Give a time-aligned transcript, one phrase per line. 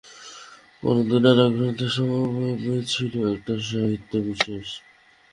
[0.83, 4.67] পরন্তু নানা গ্রন্থের সমবায়ে বেদ ছিল একটি সাহিত্য-বিশেষ।